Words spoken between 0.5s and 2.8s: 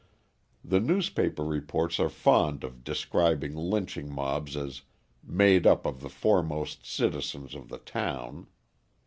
The newspaper reports are fond